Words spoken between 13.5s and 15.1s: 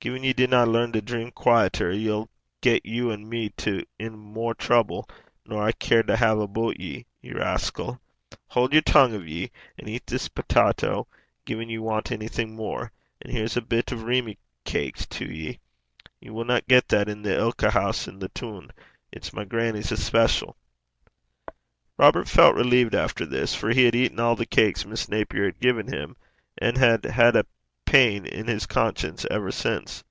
a bit o' reamy cakes